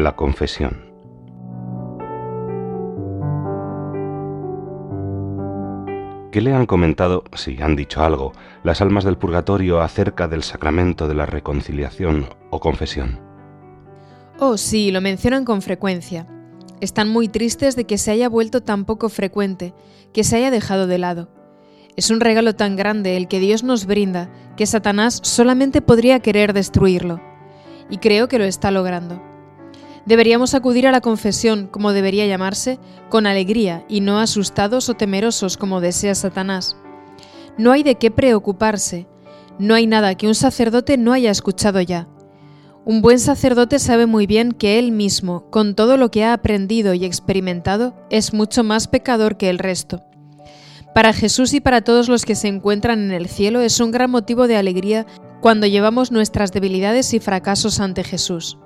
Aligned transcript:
La 0.00 0.14
confesión. 0.14 0.84
¿Qué 6.30 6.40
le 6.40 6.54
han 6.54 6.66
comentado, 6.66 7.24
si 7.34 7.60
han 7.60 7.74
dicho 7.74 8.04
algo, 8.04 8.32
las 8.62 8.80
almas 8.80 9.02
del 9.02 9.18
purgatorio 9.18 9.80
acerca 9.80 10.28
del 10.28 10.44
sacramento 10.44 11.08
de 11.08 11.16
la 11.16 11.26
reconciliación 11.26 12.28
o 12.50 12.60
confesión? 12.60 13.18
Oh, 14.38 14.56
sí, 14.56 14.92
lo 14.92 15.00
mencionan 15.00 15.44
con 15.44 15.62
frecuencia. 15.62 16.28
Están 16.80 17.08
muy 17.08 17.26
tristes 17.26 17.74
de 17.74 17.84
que 17.84 17.98
se 17.98 18.12
haya 18.12 18.28
vuelto 18.28 18.62
tan 18.62 18.84
poco 18.84 19.08
frecuente, 19.08 19.74
que 20.12 20.22
se 20.22 20.36
haya 20.36 20.52
dejado 20.52 20.86
de 20.86 20.98
lado. 20.98 21.28
Es 21.96 22.10
un 22.10 22.20
regalo 22.20 22.54
tan 22.54 22.76
grande 22.76 23.16
el 23.16 23.26
que 23.26 23.40
Dios 23.40 23.64
nos 23.64 23.84
brinda 23.84 24.30
que 24.56 24.66
Satanás 24.66 25.18
solamente 25.24 25.82
podría 25.82 26.20
querer 26.20 26.52
destruirlo. 26.52 27.20
Y 27.90 27.98
creo 27.98 28.28
que 28.28 28.38
lo 28.38 28.44
está 28.44 28.70
logrando. 28.70 29.27
Deberíamos 30.08 30.54
acudir 30.54 30.86
a 30.88 30.90
la 30.90 31.02
confesión, 31.02 31.66
como 31.66 31.92
debería 31.92 32.26
llamarse, 32.26 32.78
con 33.10 33.26
alegría 33.26 33.84
y 33.90 34.00
no 34.00 34.20
asustados 34.20 34.88
o 34.88 34.94
temerosos 34.94 35.58
como 35.58 35.82
desea 35.82 36.14
Satanás. 36.14 36.78
No 37.58 37.72
hay 37.72 37.82
de 37.82 37.96
qué 37.96 38.10
preocuparse, 38.10 39.06
no 39.58 39.74
hay 39.74 39.86
nada 39.86 40.14
que 40.14 40.26
un 40.26 40.34
sacerdote 40.34 40.96
no 40.96 41.12
haya 41.12 41.30
escuchado 41.30 41.82
ya. 41.82 42.08
Un 42.86 43.02
buen 43.02 43.18
sacerdote 43.18 43.78
sabe 43.78 44.06
muy 44.06 44.26
bien 44.26 44.52
que 44.52 44.78
él 44.78 44.92
mismo, 44.92 45.50
con 45.50 45.74
todo 45.74 45.98
lo 45.98 46.10
que 46.10 46.24
ha 46.24 46.32
aprendido 46.32 46.94
y 46.94 47.04
experimentado, 47.04 47.94
es 48.08 48.32
mucho 48.32 48.64
más 48.64 48.88
pecador 48.88 49.36
que 49.36 49.50
el 49.50 49.58
resto. 49.58 50.04
Para 50.94 51.12
Jesús 51.12 51.52
y 51.52 51.60
para 51.60 51.82
todos 51.82 52.08
los 52.08 52.24
que 52.24 52.34
se 52.34 52.48
encuentran 52.48 52.98
en 53.00 53.12
el 53.12 53.28
cielo 53.28 53.60
es 53.60 53.78
un 53.78 53.90
gran 53.90 54.10
motivo 54.10 54.48
de 54.48 54.56
alegría 54.56 55.04
cuando 55.42 55.66
llevamos 55.66 56.12
nuestras 56.12 56.50
debilidades 56.50 57.12
y 57.12 57.20
fracasos 57.20 57.78
ante 57.78 58.04
Jesús. 58.04 58.56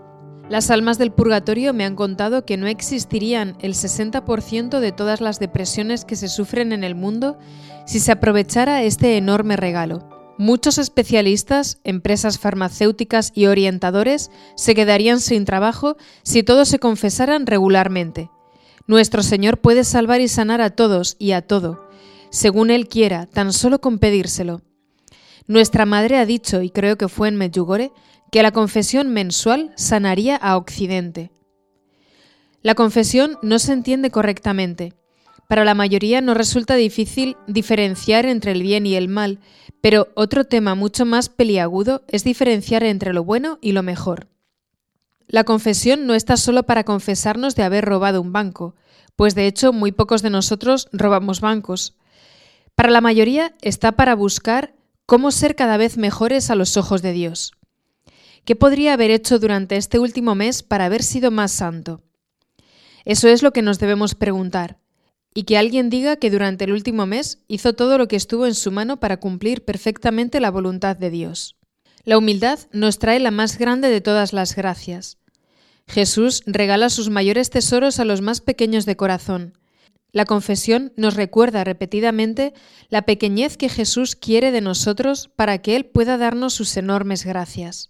Las 0.48 0.70
almas 0.70 0.98
del 0.98 1.12
purgatorio 1.12 1.72
me 1.72 1.84
han 1.84 1.96
contado 1.96 2.44
que 2.44 2.56
no 2.56 2.66
existirían 2.66 3.56
el 3.60 3.74
60% 3.74 4.80
de 4.80 4.92
todas 4.92 5.20
las 5.20 5.38
depresiones 5.38 6.04
que 6.04 6.16
se 6.16 6.28
sufren 6.28 6.72
en 6.72 6.84
el 6.84 6.94
mundo 6.94 7.38
si 7.86 8.00
se 8.00 8.12
aprovechara 8.12 8.82
este 8.82 9.16
enorme 9.16 9.56
regalo. 9.56 10.08
Muchos 10.38 10.78
especialistas, 10.78 11.78
empresas 11.84 12.38
farmacéuticas 12.38 13.32
y 13.34 13.46
orientadores 13.46 14.30
se 14.56 14.74
quedarían 14.74 15.20
sin 15.20 15.44
trabajo 15.44 15.96
si 16.22 16.42
todos 16.42 16.68
se 16.68 16.78
confesaran 16.78 17.46
regularmente. 17.46 18.30
Nuestro 18.86 19.22
Señor 19.22 19.60
puede 19.60 19.84
salvar 19.84 20.20
y 20.20 20.28
sanar 20.28 20.60
a 20.60 20.70
todos 20.70 21.16
y 21.18 21.32
a 21.32 21.42
todo, 21.42 21.86
según 22.30 22.70
Él 22.70 22.88
quiera, 22.88 23.26
tan 23.26 23.52
solo 23.52 23.80
con 23.80 23.98
pedírselo. 23.98 24.62
Nuestra 25.46 25.86
madre 25.86 26.18
ha 26.18 26.26
dicho, 26.26 26.62
y 26.62 26.70
creo 26.70 26.96
que 26.96 27.08
fue 27.08 27.28
en 27.28 27.36
Medjugorje, 27.36 27.92
que 28.32 28.42
la 28.42 28.50
confesión 28.50 29.10
mensual 29.10 29.72
sanaría 29.76 30.36
a 30.36 30.56
Occidente. 30.56 31.30
La 32.62 32.74
confesión 32.74 33.38
no 33.42 33.58
se 33.58 33.74
entiende 33.74 34.10
correctamente. 34.10 34.94
Para 35.48 35.66
la 35.66 35.74
mayoría 35.74 36.22
nos 36.22 36.38
resulta 36.38 36.74
difícil 36.76 37.36
diferenciar 37.46 38.24
entre 38.24 38.52
el 38.52 38.62
bien 38.62 38.86
y 38.86 38.94
el 38.94 39.08
mal, 39.08 39.38
pero 39.82 40.08
otro 40.14 40.44
tema 40.44 40.74
mucho 40.74 41.04
más 41.04 41.28
peliagudo 41.28 42.04
es 42.08 42.24
diferenciar 42.24 42.84
entre 42.84 43.12
lo 43.12 43.22
bueno 43.22 43.58
y 43.60 43.72
lo 43.72 43.82
mejor. 43.82 44.28
La 45.26 45.44
confesión 45.44 46.06
no 46.06 46.14
está 46.14 46.38
solo 46.38 46.62
para 46.62 46.84
confesarnos 46.84 47.54
de 47.54 47.64
haber 47.64 47.84
robado 47.84 48.22
un 48.22 48.32
banco, 48.32 48.74
pues 49.14 49.34
de 49.34 49.46
hecho 49.46 49.74
muy 49.74 49.92
pocos 49.92 50.22
de 50.22 50.30
nosotros 50.30 50.88
robamos 50.90 51.42
bancos. 51.42 51.98
Para 52.76 52.90
la 52.90 53.02
mayoría 53.02 53.54
está 53.60 53.92
para 53.92 54.14
buscar 54.14 54.74
cómo 55.04 55.32
ser 55.32 55.54
cada 55.54 55.76
vez 55.76 55.98
mejores 55.98 56.48
a 56.48 56.54
los 56.54 56.78
ojos 56.78 57.02
de 57.02 57.12
Dios. 57.12 57.52
¿Qué 58.44 58.56
podría 58.56 58.94
haber 58.94 59.12
hecho 59.12 59.38
durante 59.38 59.76
este 59.76 60.00
último 60.00 60.34
mes 60.34 60.64
para 60.64 60.86
haber 60.86 61.04
sido 61.04 61.30
más 61.30 61.52
santo? 61.52 62.02
Eso 63.04 63.28
es 63.28 63.42
lo 63.42 63.52
que 63.52 63.62
nos 63.62 63.78
debemos 63.78 64.16
preguntar. 64.16 64.78
Y 65.32 65.44
que 65.44 65.56
alguien 65.56 65.90
diga 65.90 66.16
que 66.16 66.30
durante 66.30 66.64
el 66.64 66.72
último 66.72 67.06
mes 67.06 67.38
hizo 67.46 67.72
todo 67.72 67.98
lo 67.98 68.08
que 68.08 68.16
estuvo 68.16 68.46
en 68.46 68.54
su 68.54 68.72
mano 68.72 68.98
para 68.98 69.18
cumplir 69.18 69.64
perfectamente 69.64 70.40
la 70.40 70.50
voluntad 70.50 70.96
de 70.96 71.10
Dios. 71.10 71.56
La 72.04 72.18
humildad 72.18 72.58
nos 72.72 72.98
trae 72.98 73.20
la 73.20 73.30
más 73.30 73.58
grande 73.58 73.88
de 73.88 74.00
todas 74.00 74.32
las 74.32 74.56
gracias. 74.56 75.18
Jesús 75.86 76.42
regala 76.46 76.90
sus 76.90 77.10
mayores 77.10 77.48
tesoros 77.48 78.00
a 78.00 78.04
los 78.04 78.22
más 78.22 78.40
pequeños 78.40 78.86
de 78.86 78.96
corazón. 78.96 79.56
La 80.10 80.24
confesión 80.24 80.92
nos 80.96 81.14
recuerda 81.14 81.62
repetidamente 81.62 82.54
la 82.88 83.02
pequeñez 83.02 83.56
que 83.56 83.68
Jesús 83.68 84.16
quiere 84.16 84.50
de 84.50 84.60
nosotros 84.60 85.30
para 85.36 85.58
que 85.58 85.76
Él 85.76 85.86
pueda 85.86 86.18
darnos 86.18 86.54
sus 86.54 86.76
enormes 86.76 87.24
gracias. 87.24 87.88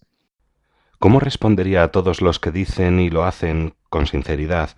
¿Cómo 1.02 1.18
respondería 1.18 1.82
a 1.82 1.88
todos 1.88 2.22
los 2.22 2.38
que 2.38 2.52
dicen 2.52 3.00
y 3.00 3.10
lo 3.10 3.24
hacen 3.24 3.74
con 3.90 4.06
sinceridad 4.06 4.70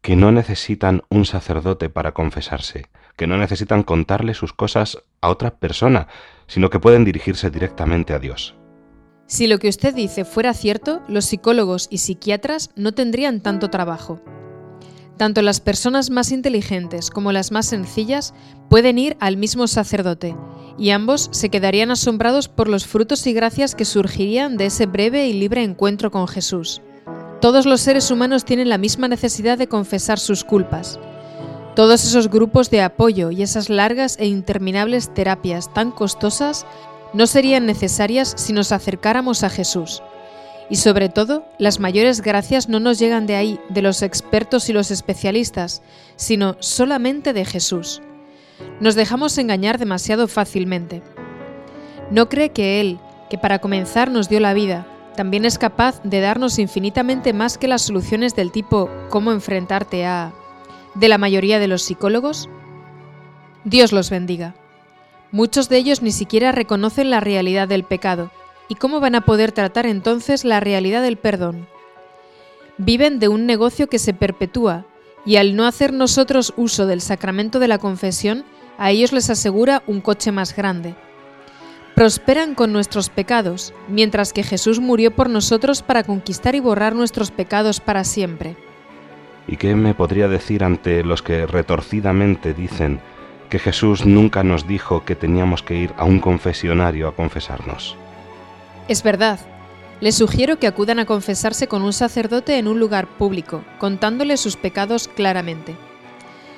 que 0.00 0.14
no 0.14 0.30
necesitan 0.30 1.02
un 1.10 1.24
sacerdote 1.24 1.90
para 1.90 2.14
confesarse, 2.14 2.86
que 3.16 3.26
no 3.26 3.36
necesitan 3.36 3.82
contarle 3.82 4.34
sus 4.34 4.52
cosas 4.52 5.02
a 5.20 5.28
otra 5.28 5.58
persona, 5.58 6.06
sino 6.46 6.70
que 6.70 6.78
pueden 6.78 7.04
dirigirse 7.04 7.50
directamente 7.50 8.14
a 8.14 8.20
Dios? 8.20 8.54
Si 9.26 9.48
lo 9.48 9.58
que 9.58 9.68
usted 9.68 9.92
dice 9.92 10.24
fuera 10.24 10.54
cierto, 10.54 11.02
los 11.08 11.24
psicólogos 11.24 11.88
y 11.90 11.98
psiquiatras 11.98 12.70
no 12.76 12.92
tendrían 12.92 13.40
tanto 13.40 13.70
trabajo. 13.70 14.22
Tanto 15.20 15.42
las 15.42 15.60
personas 15.60 16.08
más 16.08 16.32
inteligentes 16.32 17.10
como 17.10 17.30
las 17.30 17.52
más 17.52 17.66
sencillas 17.66 18.32
pueden 18.70 18.98
ir 18.98 19.18
al 19.20 19.36
mismo 19.36 19.66
sacerdote, 19.66 20.34
y 20.78 20.92
ambos 20.92 21.28
se 21.30 21.50
quedarían 21.50 21.90
asombrados 21.90 22.48
por 22.48 22.68
los 22.68 22.86
frutos 22.86 23.26
y 23.26 23.34
gracias 23.34 23.74
que 23.74 23.84
surgirían 23.84 24.56
de 24.56 24.64
ese 24.64 24.86
breve 24.86 25.28
y 25.28 25.34
libre 25.34 25.62
encuentro 25.62 26.10
con 26.10 26.26
Jesús. 26.26 26.80
Todos 27.42 27.66
los 27.66 27.82
seres 27.82 28.10
humanos 28.10 28.46
tienen 28.46 28.70
la 28.70 28.78
misma 28.78 29.08
necesidad 29.08 29.58
de 29.58 29.68
confesar 29.68 30.18
sus 30.18 30.42
culpas. 30.42 30.98
Todos 31.76 32.02
esos 32.02 32.30
grupos 32.30 32.70
de 32.70 32.80
apoyo 32.80 33.30
y 33.30 33.42
esas 33.42 33.68
largas 33.68 34.16
e 34.18 34.26
interminables 34.26 35.12
terapias 35.12 35.70
tan 35.74 35.90
costosas 35.90 36.64
no 37.12 37.26
serían 37.26 37.66
necesarias 37.66 38.32
si 38.38 38.54
nos 38.54 38.72
acercáramos 38.72 39.44
a 39.44 39.50
Jesús. 39.50 40.02
Y 40.70 40.76
sobre 40.76 41.08
todo, 41.08 41.44
las 41.58 41.80
mayores 41.80 42.20
gracias 42.20 42.68
no 42.68 42.78
nos 42.78 43.00
llegan 43.00 43.26
de 43.26 43.34
ahí, 43.34 43.58
de 43.70 43.82
los 43.82 44.02
expertos 44.02 44.70
y 44.70 44.72
los 44.72 44.92
especialistas, 44.92 45.82
sino 46.14 46.56
solamente 46.60 47.32
de 47.32 47.44
Jesús. 47.44 48.00
Nos 48.78 48.94
dejamos 48.94 49.36
engañar 49.36 49.78
demasiado 49.78 50.28
fácilmente. 50.28 51.02
¿No 52.12 52.28
cree 52.28 52.50
que 52.50 52.80
Él, 52.80 53.00
que 53.28 53.36
para 53.36 53.58
comenzar 53.58 54.12
nos 54.12 54.28
dio 54.28 54.38
la 54.38 54.54
vida, 54.54 54.86
también 55.16 55.44
es 55.44 55.58
capaz 55.58 56.00
de 56.04 56.20
darnos 56.20 56.60
infinitamente 56.60 57.32
más 57.32 57.58
que 57.58 57.66
las 57.66 57.82
soluciones 57.82 58.36
del 58.36 58.52
tipo 58.52 58.88
cómo 59.10 59.32
enfrentarte 59.32 60.06
a... 60.06 60.32
de 60.94 61.08
la 61.08 61.18
mayoría 61.18 61.58
de 61.58 61.66
los 61.66 61.82
psicólogos? 61.82 62.48
Dios 63.64 63.90
los 63.92 64.08
bendiga. 64.08 64.54
Muchos 65.32 65.68
de 65.68 65.78
ellos 65.78 66.00
ni 66.00 66.12
siquiera 66.12 66.52
reconocen 66.52 67.10
la 67.10 67.18
realidad 67.18 67.66
del 67.66 67.82
pecado 67.82 68.30
¿Y 68.70 68.76
cómo 68.76 69.00
van 69.00 69.16
a 69.16 69.22
poder 69.22 69.50
tratar 69.50 69.84
entonces 69.84 70.44
la 70.44 70.60
realidad 70.60 71.02
del 71.02 71.16
perdón? 71.16 71.66
Viven 72.78 73.18
de 73.18 73.26
un 73.26 73.44
negocio 73.44 73.88
que 73.88 73.98
se 73.98 74.14
perpetúa 74.14 74.86
y 75.26 75.36
al 75.36 75.56
no 75.56 75.66
hacer 75.66 75.92
nosotros 75.92 76.54
uso 76.56 76.86
del 76.86 77.00
sacramento 77.00 77.58
de 77.58 77.66
la 77.66 77.78
confesión, 77.78 78.44
a 78.78 78.92
ellos 78.92 79.12
les 79.12 79.28
asegura 79.28 79.82
un 79.88 80.00
coche 80.00 80.30
más 80.30 80.54
grande. 80.54 80.94
Prosperan 81.96 82.54
con 82.54 82.72
nuestros 82.72 83.10
pecados, 83.10 83.74
mientras 83.88 84.32
que 84.32 84.44
Jesús 84.44 84.78
murió 84.78 85.10
por 85.10 85.28
nosotros 85.28 85.82
para 85.82 86.04
conquistar 86.04 86.54
y 86.54 86.60
borrar 86.60 86.94
nuestros 86.94 87.32
pecados 87.32 87.80
para 87.80 88.04
siempre. 88.04 88.54
¿Y 89.48 89.56
qué 89.56 89.74
me 89.74 89.94
podría 89.94 90.28
decir 90.28 90.62
ante 90.62 91.02
los 91.02 91.22
que 91.22 91.44
retorcidamente 91.44 92.54
dicen 92.54 93.00
que 93.48 93.58
Jesús 93.58 94.06
nunca 94.06 94.44
nos 94.44 94.68
dijo 94.68 95.04
que 95.04 95.16
teníamos 95.16 95.64
que 95.64 95.74
ir 95.74 95.92
a 95.96 96.04
un 96.04 96.20
confesionario 96.20 97.08
a 97.08 97.16
confesarnos? 97.16 97.96
Es 98.90 99.04
verdad. 99.04 99.38
Les 100.00 100.16
sugiero 100.16 100.58
que 100.58 100.66
acudan 100.66 100.98
a 100.98 101.06
confesarse 101.06 101.68
con 101.68 101.82
un 101.82 101.92
sacerdote 101.92 102.58
en 102.58 102.66
un 102.66 102.80
lugar 102.80 103.06
público, 103.06 103.64
contándole 103.78 104.36
sus 104.36 104.56
pecados 104.56 105.06
claramente. 105.06 105.76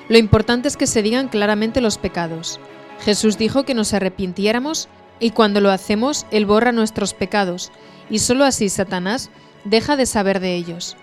Lo 0.09 0.17
importante 0.17 0.67
es 0.67 0.75
que 0.75 0.87
se 0.87 1.03
digan 1.03 1.27
claramente 1.27 1.79
los 1.79 1.99
pecados. 1.99 2.59
Jesús 3.01 3.37
dijo 3.37 3.65
que 3.65 3.75
nos 3.75 3.93
arrepintiéramos 3.93 4.89
Y 5.19 5.29
cuando 5.29 5.61
lo 5.61 5.69
hacemos, 5.69 6.25
Él 6.31 6.47
borra 6.47 6.71
nuestros 6.71 7.13
pecados, 7.13 7.71
y 8.09 8.17
sólo 8.17 8.45
así 8.45 8.67
Satanás 8.67 9.29
deja 9.63 9.95
de 9.95 10.07
saber 10.07 10.39
de 10.39 10.55
ellos. 10.55 10.97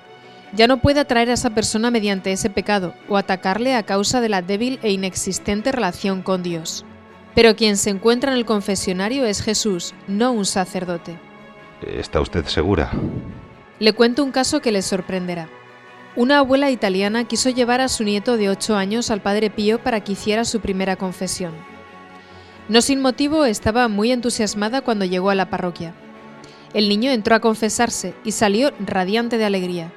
Ya 0.52 0.66
no 0.66 0.80
puede 0.80 0.98
atraer 0.98 1.30
a 1.30 1.34
esa 1.34 1.50
persona 1.50 1.92
mediante 1.92 2.32
ese 2.32 2.50
pecado 2.50 2.92
o 3.08 3.16
atacarle 3.16 3.76
a 3.76 3.84
causa 3.84 4.20
de 4.20 4.30
la 4.30 4.42
débil 4.42 4.80
e 4.82 4.90
inexistente 4.90 5.70
relación 5.70 6.22
con 6.22 6.42
Dios. 6.42 6.84
Pero 7.34 7.56
quien 7.56 7.76
se 7.76 7.90
encuentra 7.90 8.32
en 8.32 8.38
el 8.38 8.44
confesionario 8.44 9.24
es 9.24 9.42
Jesús, 9.42 9.94
no 10.08 10.32
un 10.32 10.44
sacerdote. 10.44 11.18
¿Está 11.86 12.20
usted 12.20 12.44
segura? 12.46 12.90
Le 13.78 13.92
cuento 13.92 14.22
un 14.24 14.32
caso 14.32 14.60
que 14.60 14.72
le 14.72 14.82
sorprenderá. 14.82 15.48
Una 16.16 16.40
abuela 16.40 16.70
italiana 16.70 17.24
quiso 17.24 17.50
llevar 17.50 17.80
a 17.80 17.88
su 17.88 18.02
nieto 18.02 18.36
de 18.36 18.50
8 18.50 18.76
años 18.76 19.10
al 19.10 19.22
Padre 19.22 19.48
Pío 19.48 19.82
para 19.82 20.00
que 20.00 20.12
hiciera 20.12 20.44
su 20.44 20.60
primera 20.60 20.96
confesión. 20.96 21.52
No 22.68 22.82
sin 22.82 23.00
motivo 23.00 23.44
estaba 23.44 23.88
muy 23.88 24.10
entusiasmada 24.12 24.80
cuando 24.80 25.04
llegó 25.04 25.30
a 25.30 25.34
la 25.34 25.50
parroquia. 25.50 25.94
El 26.74 26.88
niño 26.88 27.10
entró 27.10 27.34
a 27.34 27.40
confesarse 27.40 28.14
y 28.24 28.32
salió 28.32 28.72
radiante 28.80 29.38
de 29.38 29.44
alegría. 29.44 29.92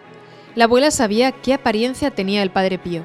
La 0.56 0.66
abuela 0.66 0.92
sabía 0.92 1.32
qué 1.32 1.54
apariencia 1.54 2.12
tenía 2.12 2.44
el 2.44 2.52
Padre 2.52 2.78
Pío. 2.78 3.04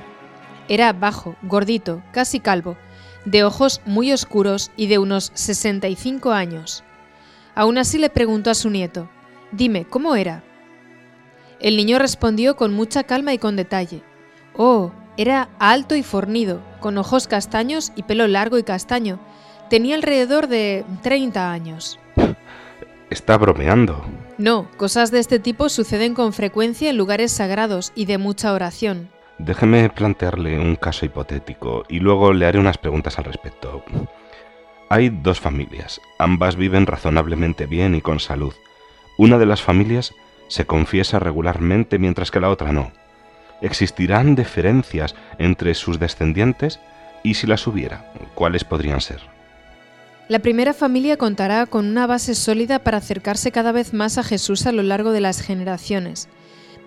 Era 0.68 0.92
bajo, 0.92 1.34
gordito, 1.42 2.02
casi 2.12 2.40
calvo, 2.40 2.76
de 3.30 3.44
ojos 3.44 3.80
muy 3.84 4.12
oscuros 4.12 4.70
y 4.76 4.86
de 4.86 4.98
unos 4.98 5.30
65 5.34 6.32
años. 6.32 6.82
Aún 7.54 7.78
así 7.78 7.98
le 7.98 8.10
preguntó 8.10 8.50
a 8.50 8.54
su 8.54 8.70
nieto, 8.70 9.10
Dime, 9.52 9.84
¿cómo 9.84 10.14
era? 10.14 10.42
El 11.60 11.76
niño 11.76 11.98
respondió 11.98 12.56
con 12.56 12.72
mucha 12.72 13.04
calma 13.04 13.32
y 13.34 13.38
con 13.38 13.56
detalle. 13.56 14.02
Oh, 14.54 14.92
era 15.16 15.48
alto 15.58 15.96
y 15.96 16.02
fornido, 16.02 16.62
con 16.80 16.96
ojos 16.98 17.26
castaños 17.26 17.92
y 17.96 18.04
pelo 18.04 18.26
largo 18.28 18.58
y 18.58 18.62
castaño. 18.62 19.18
Tenía 19.68 19.96
alrededor 19.96 20.46
de 20.46 20.84
30 21.02 21.50
años. 21.50 21.98
Está 23.10 23.36
bromeando. 23.36 24.04
No, 24.36 24.70
cosas 24.76 25.10
de 25.10 25.18
este 25.18 25.38
tipo 25.38 25.68
suceden 25.68 26.14
con 26.14 26.32
frecuencia 26.32 26.90
en 26.90 26.96
lugares 26.96 27.32
sagrados 27.32 27.92
y 27.94 28.04
de 28.04 28.18
mucha 28.18 28.52
oración. 28.52 29.10
Déjeme 29.38 29.88
plantearle 29.88 30.58
un 30.58 30.74
caso 30.74 31.06
hipotético 31.06 31.84
y 31.88 32.00
luego 32.00 32.32
le 32.32 32.46
haré 32.46 32.58
unas 32.58 32.78
preguntas 32.78 33.18
al 33.18 33.24
respecto. 33.24 33.84
Hay 34.88 35.10
dos 35.10 35.38
familias, 35.38 36.00
ambas 36.18 36.56
viven 36.56 36.86
razonablemente 36.86 37.66
bien 37.66 37.94
y 37.94 38.00
con 38.00 38.18
salud. 38.18 38.54
Una 39.16 39.38
de 39.38 39.46
las 39.46 39.62
familias 39.62 40.12
se 40.48 40.66
confiesa 40.66 41.18
regularmente 41.18 41.98
mientras 41.98 42.30
que 42.30 42.40
la 42.40 42.50
otra 42.50 42.72
no. 42.72 42.90
¿Existirán 43.60 44.34
diferencias 44.34 45.14
entre 45.38 45.74
sus 45.74 45.98
descendientes? 45.98 46.80
Y 47.22 47.34
si 47.34 47.46
las 47.46 47.66
hubiera, 47.66 48.12
¿cuáles 48.34 48.64
podrían 48.64 49.00
ser? 49.00 49.20
La 50.28 50.40
primera 50.40 50.74
familia 50.74 51.16
contará 51.16 51.66
con 51.66 51.86
una 51.86 52.06
base 52.06 52.34
sólida 52.34 52.78
para 52.80 52.98
acercarse 52.98 53.50
cada 53.50 53.72
vez 53.72 53.94
más 53.94 54.18
a 54.18 54.22
Jesús 54.22 54.66
a 54.66 54.72
lo 54.72 54.82
largo 54.82 55.10
de 55.12 55.20
las 55.20 55.40
generaciones, 55.40 56.28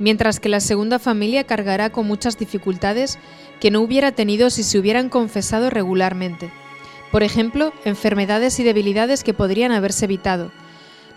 mientras 0.02 0.40
que 0.40 0.50
la 0.50 0.60
segunda 0.60 1.00
familia 1.00 1.46
cargará 1.46 1.92
con 1.92 2.08
muchas 2.08 2.38
dificultades 2.38 3.20
que 3.60 3.72
no 3.72 3.82
hubiera 3.82 4.12
tenido 4.12 4.50
si 4.50 4.64
se 4.64 4.80
hubieran 4.80 5.10
confesado 5.10 5.70
regularmente. 5.70 6.52
Por 7.12 7.24
ejemplo, 7.24 7.72
enfermedades 7.86 8.60
y 8.60 8.64
debilidades 8.64 9.24
que 9.24 9.34
podrían 9.34 9.72
haberse 9.72 10.06
evitado, 10.06 10.52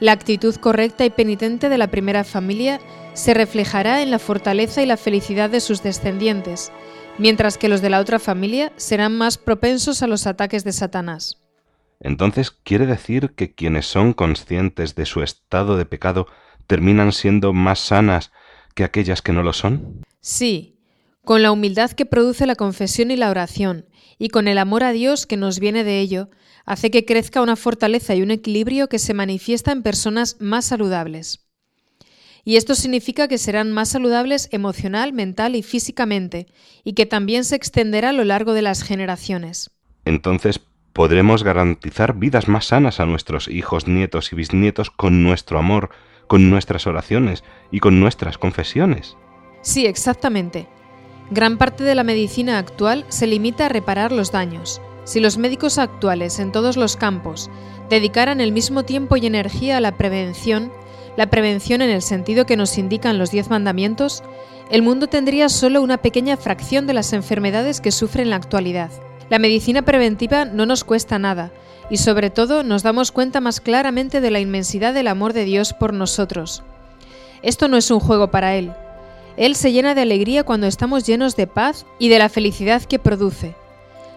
la 0.00 0.12
actitud 0.12 0.54
correcta 0.56 1.04
y 1.04 1.10
penitente 1.10 1.68
de 1.68 1.78
la 1.78 1.86
primera 1.86 2.24
familia 2.24 2.78
se 3.14 3.32
reflejará 3.32 4.02
en 4.02 4.10
la 4.10 4.18
fortaleza 4.18 4.82
y 4.82 4.86
la 4.86 4.96
felicidad 4.96 5.48
de 5.48 5.60
sus 5.60 5.82
descendientes, 5.82 6.70
mientras 7.16 7.56
que 7.56 7.68
los 7.68 7.80
de 7.80 7.90
la 7.90 8.00
otra 8.00 8.18
familia 8.18 8.72
serán 8.76 9.16
más 9.16 9.38
propensos 9.38 10.02
a 10.02 10.06
los 10.06 10.26
ataques 10.26 10.62
de 10.64 10.72
Satanás. 10.72 11.38
Entonces, 12.00 12.50
¿quiere 12.50 12.86
decir 12.86 13.30
que 13.34 13.54
quienes 13.54 13.86
son 13.86 14.12
conscientes 14.12 14.94
de 14.94 15.06
su 15.06 15.22
estado 15.22 15.78
de 15.78 15.86
pecado 15.86 16.26
terminan 16.66 17.12
siendo 17.12 17.52
más 17.52 17.78
sanas 17.78 18.30
que 18.74 18.84
aquellas 18.84 19.22
que 19.22 19.32
no 19.32 19.42
lo 19.42 19.52
son? 19.52 20.04
Sí, 20.20 20.78
con 21.24 21.42
la 21.42 21.52
humildad 21.52 21.90
que 21.92 22.06
produce 22.06 22.46
la 22.46 22.56
confesión 22.56 23.10
y 23.10 23.16
la 23.16 23.30
oración, 23.30 23.86
y 24.18 24.28
con 24.28 24.48
el 24.48 24.58
amor 24.58 24.84
a 24.84 24.92
Dios 24.92 25.26
que 25.26 25.36
nos 25.36 25.58
viene 25.58 25.84
de 25.84 26.00
ello, 26.00 26.28
hace 26.66 26.90
que 26.90 27.04
crezca 27.04 27.42
una 27.42 27.56
fortaleza 27.56 28.14
y 28.14 28.22
un 28.22 28.30
equilibrio 28.30 28.88
que 28.88 28.98
se 28.98 29.14
manifiesta 29.14 29.72
en 29.72 29.82
personas 29.82 30.36
más 30.40 30.66
saludables. 30.66 31.40
Y 32.44 32.56
esto 32.56 32.74
significa 32.74 33.26
que 33.26 33.38
serán 33.38 33.72
más 33.72 33.88
saludables 33.88 34.48
emocional, 34.52 35.14
mental 35.14 35.56
y 35.56 35.62
físicamente, 35.62 36.46
y 36.84 36.92
que 36.92 37.06
también 37.06 37.44
se 37.44 37.56
extenderá 37.56 38.10
a 38.10 38.12
lo 38.12 38.24
largo 38.24 38.52
de 38.52 38.62
las 38.62 38.82
generaciones. 38.82 39.70
Entonces, 40.04 40.60
podremos 40.92 41.42
garantizar 41.42 42.14
vidas 42.14 42.46
más 42.46 42.66
sanas 42.66 43.00
a 43.00 43.06
nuestros 43.06 43.48
hijos, 43.48 43.88
nietos 43.88 44.32
y 44.32 44.36
bisnietos 44.36 44.90
con 44.90 45.22
nuestro 45.22 45.58
amor, 45.58 45.90
con 46.26 46.50
nuestras 46.50 46.86
oraciones 46.86 47.44
y 47.70 47.80
con 47.80 48.00
nuestras 48.00 48.38
confesiones. 48.38 49.16
Sí, 49.62 49.86
exactamente. 49.86 50.66
Gran 51.30 51.56
parte 51.56 51.84
de 51.84 51.94
la 51.94 52.04
medicina 52.04 52.58
actual 52.58 53.04
se 53.08 53.26
limita 53.26 53.66
a 53.66 53.70
reparar 53.70 54.12
los 54.12 54.30
daños, 54.30 54.80
si 55.04 55.20
los 55.20 55.38
médicos 55.38 55.78
actuales 55.78 56.38
en 56.38 56.50
todos 56.50 56.76
los 56.76 56.96
campos 56.96 57.50
dedicaran 57.88 58.40
el 58.40 58.52
mismo 58.52 58.84
tiempo 58.84 59.16
y 59.16 59.26
energía 59.26 59.76
a 59.76 59.80
la 59.80 59.96
prevención, 59.96 60.72
la 61.16 61.28
prevención 61.28 61.82
en 61.82 61.90
el 61.90 62.02
sentido 62.02 62.46
que 62.46 62.56
nos 62.56 62.78
indican 62.78 63.18
los 63.18 63.30
diez 63.30 63.50
mandamientos, 63.50 64.22
el 64.70 64.82
mundo 64.82 65.06
tendría 65.06 65.50
solo 65.50 65.82
una 65.82 65.98
pequeña 65.98 66.36
fracción 66.36 66.86
de 66.86 66.94
las 66.94 67.12
enfermedades 67.12 67.80
que 67.80 67.92
sufre 67.92 68.22
en 68.22 68.30
la 68.30 68.36
actualidad. 68.36 68.90
La 69.28 69.38
medicina 69.38 69.82
preventiva 69.82 70.46
no 70.46 70.64
nos 70.66 70.84
cuesta 70.84 71.18
nada 71.18 71.52
y 71.90 71.98
sobre 71.98 72.30
todo 72.30 72.62
nos 72.62 72.82
damos 72.82 73.12
cuenta 73.12 73.40
más 73.40 73.60
claramente 73.60 74.20
de 74.20 74.30
la 74.30 74.40
inmensidad 74.40 74.94
del 74.94 75.08
amor 75.08 75.32
de 75.32 75.44
Dios 75.44 75.72
por 75.72 75.92
nosotros. 75.92 76.62
Esto 77.42 77.68
no 77.68 77.76
es 77.76 77.90
un 77.90 78.00
juego 78.00 78.30
para 78.30 78.54
Él. 78.56 78.72
Él 79.36 79.56
se 79.56 79.72
llena 79.72 79.94
de 79.94 80.02
alegría 80.02 80.44
cuando 80.44 80.66
estamos 80.66 81.06
llenos 81.06 81.36
de 81.36 81.46
paz 81.46 81.86
y 81.98 82.08
de 82.08 82.18
la 82.18 82.28
felicidad 82.28 82.82
que 82.82 82.98
produce. 82.98 83.54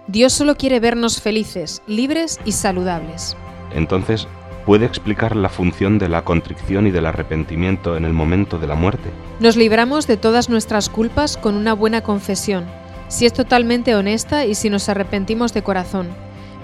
Dios 0.07 0.31
solo 0.31 0.55
quiere 0.55 0.79
vernos 0.79 1.19
felices, 1.19 1.81
libres 1.87 2.39
y 2.45 2.53
saludables. 2.53 3.35
Entonces, 3.73 4.27
¿puede 4.65 4.85
explicar 4.85 5.35
la 5.35 5.49
función 5.49 5.99
de 5.99 6.07
la 6.07 6.23
contrición 6.23 6.87
y 6.87 6.91
del 6.91 7.05
arrepentimiento 7.05 7.97
en 7.97 8.05
el 8.05 8.13
momento 8.13 8.59
de 8.59 8.67
la 8.67 8.75
muerte? 8.75 9.09
Nos 9.39 9.57
libramos 9.57 10.07
de 10.07 10.15
todas 10.15 10.49
nuestras 10.49 10.87
culpas 10.87 11.35
con 11.35 11.55
una 11.55 11.73
buena 11.73 12.01
confesión, 12.01 12.65
si 13.09 13.25
es 13.25 13.33
totalmente 13.33 13.95
honesta 13.95 14.45
y 14.45 14.55
si 14.55 14.69
nos 14.69 14.87
arrepentimos 14.87 15.53
de 15.53 15.63
corazón. 15.63 16.07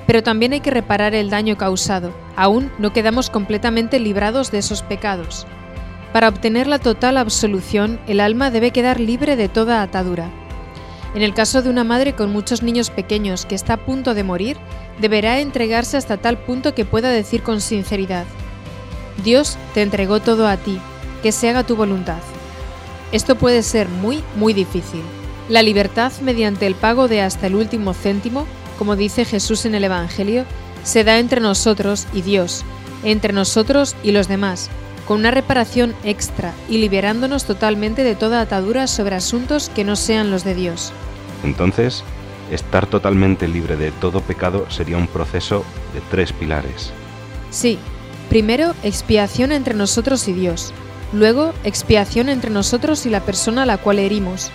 Pero 0.06 0.24
también 0.24 0.54
hay 0.54 0.60
que 0.60 0.72
reparar 0.72 1.16
el 1.16 1.30
daño 1.30 1.58
causado. 1.58 2.14
Aún 2.36 2.72
no 2.78 2.94
quedamos 2.94 3.30
completamente 3.30 4.00
librados 4.00 4.52
de 4.52 4.60
esos 4.60 4.82
pecados. 4.84 5.48
Para 6.12 6.28
obtener 6.28 6.68
la 6.68 6.80
total 6.80 7.18
absolución, 7.18 8.00
el 8.08 8.20
alma 8.20 8.52
debe 8.52 8.72
quedar 8.72 9.00
libre 9.00 9.36
de 9.36 9.50
toda 9.50 9.82
atadura. 9.82 10.30
En 11.16 11.22
el 11.22 11.34
caso 11.34 11.62
de 11.62 11.70
una 11.70 11.84
madre 11.84 12.14
con 12.14 12.32
muchos 12.32 12.64
niños 12.64 12.90
pequeños 12.90 13.46
que 13.46 13.56
está 13.56 13.74
a 13.74 13.86
punto 13.86 14.14
de 14.14 14.24
morir, 14.24 14.58
deberá 15.00 15.40
entregarse 15.40 15.98
hasta 15.98 16.18
tal 16.18 16.38
punto 16.38 16.74
que 16.74 16.86
pueda 16.86 17.10
decir 17.10 17.44
con 17.44 17.62
sinceridad, 17.62 18.26
Dios 19.22 19.58
te 19.74 19.82
entregó 19.82 20.20
todo 20.20 20.48
a 20.48 20.58
ti, 20.58 20.80
que 21.22 21.32
se 21.32 21.50
haga 21.50 21.64
tu 21.64 21.76
voluntad. 21.76 22.20
Esto 23.12 23.36
puede 23.36 23.62
ser 23.62 23.88
muy, 23.88 24.24
muy 24.36 24.54
difícil. 24.54 25.02
La 25.50 25.62
libertad 25.62 26.12
mediante 26.22 26.66
el 26.66 26.76
pago 26.76 27.08
de 27.08 27.22
hasta 27.22 27.48
el 27.48 27.56
último 27.56 27.94
céntimo, 27.94 28.48
como 28.84 28.98
dice 28.98 29.24
Jesús 29.24 29.64
en 29.64 29.76
el 29.76 29.86
Evangelio, 29.86 30.44
se 30.84 31.06
da 31.06 31.18
entre 31.18 31.40
nosotros 31.40 32.06
y 32.12 32.22
Dios, 32.22 32.66
entre 33.06 33.32
nosotros 33.32 33.96
y 34.04 34.12
los 34.12 34.28
demás, 34.28 34.70
con 35.08 35.20
una 35.20 35.32
reparación 35.32 35.96
extra 36.04 36.52
y 36.68 36.80
liberándonos 36.80 37.46
totalmente 37.46 38.04
de 38.04 38.16
toda 38.16 38.42
atadura 38.42 38.88
sobre 38.88 39.16
asuntos 39.16 39.72
que 39.74 39.86
no 39.86 39.96
sean 39.96 40.32
los 40.32 40.44
de 40.44 40.56
Dios. 40.56 40.92
Entonces, 41.46 42.04
estar 42.52 42.86
totalmente 42.86 43.48
libre 43.48 43.78
de 43.78 43.92
todo 43.92 44.20
pecado 44.20 44.70
sería 44.70 44.98
un 44.98 45.08
proceso 45.08 45.64
de 45.94 46.02
tres 46.12 46.34
pilares. 46.34 46.92
Sí, 47.52 47.80
primero 48.28 48.74
expiación 48.84 49.54
entre 49.54 49.76
nosotros 49.76 50.28
y 50.28 50.34
Dios, 50.34 50.74
luego 51.14 51.54
expiación 51.64 52.28
entre 52.28 52.52
nosotros 52.52 53.06
y 53.06 53.10
la 53.10 53.22
persona 53.22 53.64
a 53.64 53.66
la 53.66 53.78
cual 53.78 54.00
herimos, 54.00 54.52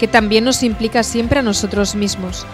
que 0.00 0.08
también 0.08 0.42
nos 0.42 0.64
implica 0.64 1.04
siempre 1.04 1.38
a 1.38 1.42
nosotros 1.42 1.94
mismos, 1.94 2.44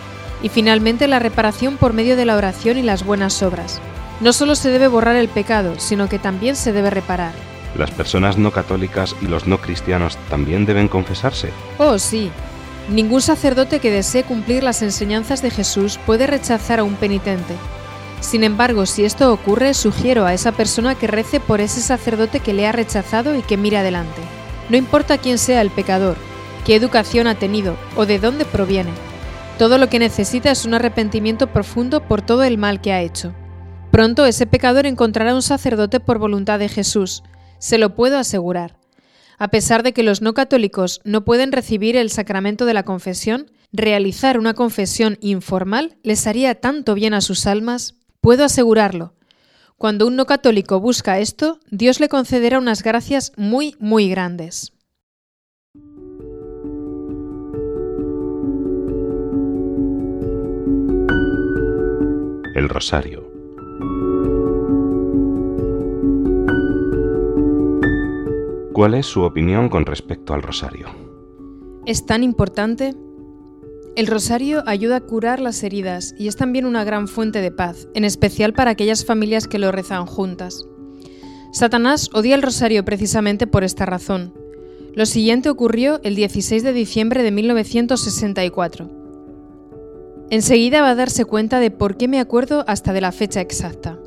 y 0.44 0.50
finalmente 0.50 1.08
la 1.08 1.20
reparación 1.20 1.78
por 1.78 1.94
medio 1.94 2.16
de 2.16 2.26
la 2.26 2.36
oración 2.36 2.76
y 2.76 2.82
las 2.82 3.02
buenas 3.02 3.42
obras. 3.42 3.80
No 4.20 4.34
solo 4.34 4.54
se 4.54 4.68
debe 4.68 4.88
borrar 4.88 5.16
el 5.16 5.28
pecado, 5.28 5.76
sino 5.78 6.06
que 6.06 6.18
también 6.18 6.54
se 6.54 6.70
debe 6.70 6.90
reparar. 6.90 7.32
¿Las 7.78 7.90
personas 7.90 8.36
no 8.36 8.50
católicas 8.50 9.16
y 9.22 9.26
los 9.26 9.46
no 9.46 9.58
cristianos 9.62 10.18
también 10.28 10.66
deben 10.66 10.86
confesarse? 10.86 11.48
Oh, 11.78 11.98
sí. 11.98 12.30
Ningún 12.90 13.22
sacerdote 13.22 13.80
que 13.80 13.90
desee 13.90 14.22
cumplir 14.22 14.62
las 14.62 14.82
enseñanzas 14.82 15.40
de 15.40 15.50
Jesús 15.50 15.98
puede 16.04 16.26
rechazar 16.26 16.78
a 16.78 16.84
un 16.84 16.96
penitente. 16.96 17.54
Sin 18.20 18.44
embargo, 18.44 18.84
si 18.84 19.06
esto 19.06 19.32
ocurre, 19.32 19.72
sugiero 19.72 20.26
a 20.26 20.34
esa 20.34 20.52
persona 20.52 20.94
que 20.94 21.06
rece 21.06 21.40
por 21.40 21.62
ese 21.62 21.80
sacerdote 21.80 22.40
que 22.40 22.52
le 22.52 22.66
ha 22.66 22.72
rechazado 22.72 23.34
y 23.34 23.40
que 23.40 23.56
mire 23.56 23.78
adelante. 23.78 24.20
No 24.68 24.76
importa 24.76 25.16
quién 25.16 25.38
sea 25.38 25.62
el 25.62 25.70
pecador, 25.70 26.18
qué 26.66 26.74
educación 26.74 27.28
ha 27.28 27.34
tenido 27.34 27.76
o 27.96 28.04
de 28.04 28.18
dónde 28.18 28.44
proviene. 28.44 28.90
Todo 29.58 29.78
lo 29.78 29.88
que 29.88 30.00
necesita 30.00 30.50
es 30.50 30.64
un 30.64 30.74
arrepentimiento 30.74 31.52
profundo 31.52 32.08
por 32.08 32.22
todo 32.22 32.42
el 32.42 32.58
mal 32.58 32.80
que 32.80 32.92
ha 32.92 33.02
hecho. 33.02 33.32
Pronto 33.92 34.26
ese 34.26 34.46
pecador 34.46 34.84
encontrará 34.84 35.32
un 35.32 35.42
sacerdote 35.42 36.00
por 36.00 36.18
voluntad 36.18 36.58
de 36.58 36.68
Jesús, 36.68 37.22
se 37.60 37.78
lo 37.78 37.94
puedo 37.94 38.18
asegurar. 38.18 38.76
A 39.38 39.48
pesar 39.48 39.84
de 39.84 39.92
que 39.92 40.02
los 40.02 40.20
no 40.20 40.34
católicos 40.34 41.00
no 41.04 41.24
pueden 41.24 41.52
recibir 41.52 41.96
el 41.96 42.10
sacramento 42.10 42.66
de 42.66 42.74
la 42.74 42.82
confesión, 42.82 43.50
realizar 43.72 44.38
una 44.38 44.54
confesión 44.54 45.18
informal 45.20 45.96
les 46.02 46.26
haría 46.26 46.56
tanto 46.56 46.94
bien 46.94 47.14
a 47.14 47.20
sus 47.20 47.46
almas, 47.46 47.94
puedo 48.20 48.44
asegurarlo. 48.44 49.14
Cuando 49.78 50.06
un 50.06 50.16
no 50.16 50.26
católico 50.26 50.80
busca 50.80 51.20
esto, 51.20 51.60
Dios 51.70 52.00
le 52.00 52.08
concederá 52.08 52.58
unas 52.58 52.82
gracias 52.82 53.32
muy, 53.36 53.76
muy 53.78 54.08
grandes. 54.08 54.73
Rosario. 62.68 63.30
¿Cuál 68.72 68.94
es 68.94 69.06
su 69.06 69.22
opinión 69.22 69.68
con 69.68 69.86
respecto 69.86 70.34
al 70.34 70.42
rosario? 70.42 70.88
Es 71.86 72.06
tan 72.06 72.24
importante. 72.24 72.94
El 73.94 74.08
rosario 74.08 74.64
ayuda 74.66 74.96
a 74.96 75.00
curar 75.00 75.38
las 75.38 75.62
heridas 75.62 76.14
y 76.18 76.26
es 76.26 76.34
también 76.34 76.66
una 76.66 76.82
gran 76.82 77.06
fuente 77.06 77.40
de 77.40 77.52
paz, 77.52 77.86
en 77.94 78.04
especial 78.04 78.52
para 78.52 78.72
aquellas 78.72 79.04
familias 79.04 79.46
que 79.46 79.60
lo 79.60 79.70
rezan 79.70 80.06
juntas. 80.06 80.66
Satanás 81.52 82.10
odia 82.12 82.34
el 82.34 82.42
rosario 82.42 82.84
precisamente 82.84 83.46
por 83.46 83.62
esta 83.62 83.86
razón. 83.86 84.34
Lo 84.94 85.06
siguiente 85.06 85.50
ocurrió 85.50 86.00
el 86.02 86.16
16 86.16 86.64
de 86.64 86.72
diciembre 86.72 87.22
de 87.22 87.30
1964. 87.30 88.90
Enseguida 90.30 90.80
va 90.80 90.90
a 90.90 90.94
darse 90.94 91.24
cuenta 91.24 91.60
de 91.60 91.70
por 91.70 91.96
qué 91.96 92.08
me 92.08 92.20
acuerdo 92.20 92.64
hasta 92.66 92.92
de 92.92 93.00
la 93.00 93.12
fecha 93.12 93.40
exacta. 93.40 93.98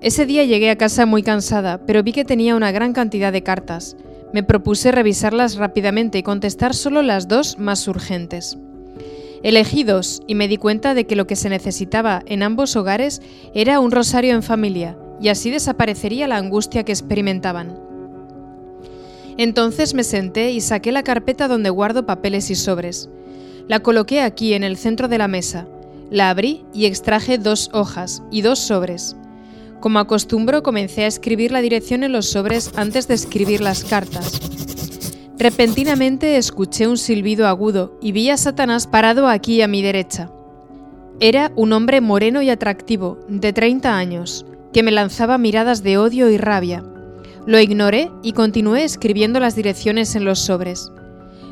Ese 0.00 0.26
día 0.26 0.44
llegué 0.44 0.70
a 0.70 0.78
casa 0.78 1.06
muy 1.06 1.24
cansada, 1.24 1.84
pero 1.84 2.04
vi 2.04 2.12
que 2.12 2.24
tenía 2.24 2.54
una 2.54 2.70
gran 2.70 2.92
cantidad 2.92 3.32
de 3.32 3.42
cartas. 3.42 3.96
Me 4.32 4.44
propuse 4.44 4.92
revisarlas 4.92 5.56
rápidamente 5.56 6.18
y 6.18 6.22
contestar 6.22 6.74
solo 6.74 7.02
las 7.02 7.26
dos 7.26 7.58
más 7.58 7.88
urgentes. 7.88 8.58
Elegí 9.42 9.82
dos 9.82 10.22
y 10.26 10.34
me 10.34 10.46
di 10.46 10.56
cuenta 10.56 10.94
de 10.94 11.06
que 11.06 11.16
lo 11.16 11.26
que 11.26 11.36
se 11.36 11.48
necesitaba 11.48 12.22
en 12.26 12.42
ambos 12.42 12.76
hogares 12.76 13.22
era 13.54 13.80
un 13.80 13.90
rosario 13.90 14.34
en 14.34 14.42
familia, 14.42 14.96
y 15.20 15.28
así 15.28 15.50
desaparecería 15.50 16.28
la 16.28 16.36
angustia 16.36 16.84
que 16.84 16.92
experimentaban. 16.92 17.78
Entonces 19.36 19.94
me 19.94 20.04
senté 20.04 20.50
y 20.50 20.60
saqué 20.60 20.92
la 20.92 21.02
carpeta 21.02 21.48
donde 21.48 21.70
guardo 21.70 22.06
papeles 22.06 22.50
y 22.50 22.54
sobres. 22.54 23.08
La 23.68 23.80
coloqué 23.80 24.22
aquí 24.22 24.54
en 24.54 24.64
el 24.64 24.78
centro 24.78 25.08
de 25.08 25.18
la 25.18 25.28
mesa, 25.28 25.66
la 26.10 26.30
abrí 26.30 26.64
y 26.72 26.86
extraje 26.86 27.36
dos 27.36 27.68
hojas 27.74 28.22
y 28.30 28.40
dos 28.40 28.58
sobres. 28.58 29.14
Como 29.80 29.98
acostumbro, 29.98 30.62
comencé 30.62 31.04
a 31.04 31.06
escribir 31.06 31.52
la 31.52 31.60
dirección 31.60 32.02
en 32.02 32.12
los 32.12 32.30
sobres 32.30 32.72
antes 32.76 33.06
de 33.08 33.14
escribir 33.14 33.60
las 33.60 33.84
cartas. 33.84 34.40
Repentinamente 35.38 36.36
escuché 36.36 36.88
un 36.88 36.96
silbido 36.96 37.46
agudo 37.46 37.96
y 38.00 38.12
vi 38.12 38.30
a 38.30 38.36
Satanás 38.38 38.86
parado 38.86 39.28
aquí 39.28 39.60
a 39.62 39.68
mi 39.68 39.82
derecha. 39.82 40.30
Era 41.20 41.52
un 41.54 41.72
hombre 41.72 42.00
moreno 42.00 42.42
y 42.42 42.50
atractivo, 42.50 43.18
de 43.28 43.52
30 43.52 43.96
años, 43.96 44.46
que 44.72 44.82
me 44.82 44.92
lanzaba 44.92 45.36
miradas 45.36 45.82
de 45.82 45.98
odio 45.98 46.30
y 46.30 46.38
rabia. 46.38 46.84
Lo 47.46 47.60
ignoré 47.60 48.10
y 48.22 48.32
continué 48.32 48.84
escribiendo 48.84 49.40
las 49.40 49.54
direcciones 49.54 50.16
en 50.16 50.24
los 50.24 50.38
sobres. 50.38 50.90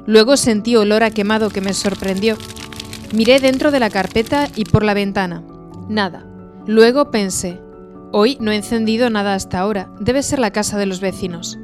Luego 0.06 0.36
sentí 0.36 0.76
olor 0.76 1.02
a 1.02 1.10
quemado 1.10 1.50
que 1.50 1.60
me 1.60 1.74
sorprendió. 1.74 2.36
Miré 3.12 3.40
dentro 3.40 3.70
de 3.70 3.80
la 3.80 3.90
carpeta 3.90 4.48
y 4.54 4.64
por 4.64 4.84
la 4.84 4.94
ventana. 4.94 5.42
Nada. 5.88 6.26
Luego 6.66 7.10
pensé, 7.10 7.60
Hoy 8.12 8.38
no 8.40 8.52
he 8.52 8.56
encendido 8.56 9.10
nada 9.10 9.34
hasta 9.34 9.58
ahora, 9.58 9.90
debe 10.00 10.22
ser 10.22 10.38
la 10.38 10.52
casa 10.52 10.78
de 10.78 10.86
los 10.86 11.00
vecinos. 11.00 11.58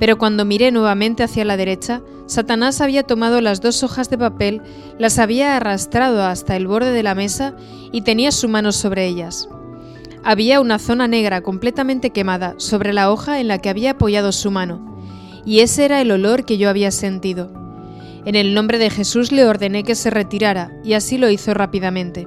Pero 0.00 0.18
cuando 0.18 0.44
miré 0.44 0.72
nuevamente 0.72 1.22
hacia 1.22 1.44
la 1.44 1.56
derecha, 1.56 2.02
Satanás 2.26 2.80
había 2.80 3.02
tomado 3.02 3.40
las 3.40 3.60
dos 3.60 3.82
hojas 3.82 4.10
de 4.10 4.18
papel, 4.18 4.62
las 4.98 5.18
había 5.18 5.56
arrastrado 5.56 6.24
hasta 6.24 6.56
el 6.56 6.66
borde 6.66 6.90
de 6.90 7.02
la 7.02 7.14
mesa 7.14 7.54
y 7.92 8.00
tenía 8.02 8.32
su 8.32 8.48
mano 8.48 8.72
sobre 8.72 9.06
ellas. 9.06 9.48
Había 10.24 10.60
una 10.60 10.78
zona 10.78 11.06
negra 11.08 11.42
completamente 11.42 12.10
quemada 12.10 12.54
sobre 12.56 12.92
la 12.92 13.12
hoja 13.12 13.38
en 13.38 13.48
la 13.48 13.58
que 13.58 13.68
había 13.68 13.92
apoyado 13.92 14.32
su 14.32 14.50
mano, 14.50 14.98
y 15.44 15.60
ese 15.60 15.84
era 15.84 16.00
el 16.00 16.10
olor 16.10 16.44
que 16.44 16.58
yo 16.58 16.68
había 16.68 16.90
sentido. 16.90 17.65
En 18.26 18.34
el 18.34 18.54
nombre 18.54 18.78
de 18.78 18.90
Jesús 18.90 19.30
le 19.30 19.46
ordené 19.46 19.84
que 19.84 19.94
se 19.94 20.10
retirara, 20.10 20.72
y 20.82 20.94
así 20.94 21.16
lo 21.16 21.30
hizo 21.30 21.54
rápidamente. 21.54 22.26